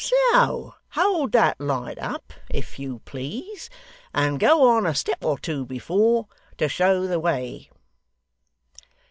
[0.31, 3.69] So hold that light up, if you please,
[4.15, 6.27] and go on a step or two before,
[6.57, 7.69] to show the way.